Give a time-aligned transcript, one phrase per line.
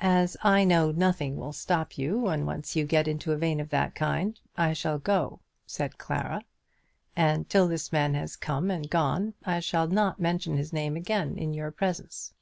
[0.00, 3.68] "As I know nothing will stop you when you once get into a vein of
[3.68, 5.38] that kind, I shall go,"
[5.68, 6.42] said Clara.
[7.14, 11.38] "And till this man has come and gone I shall not mention his name again
[11.38, 12.34] in your presence."